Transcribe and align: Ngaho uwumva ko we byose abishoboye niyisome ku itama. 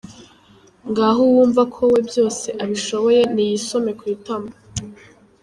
Ngaho 0.89 1.19
uwumva 1.27 1.61
ko 1.73 1.81
we 1.91 1.99
byose 2.09 2.47
abishoboye 2.63 3.21
niyisome 3.33 3.91
ku 3.99 4.03
itama. 4.15 4.51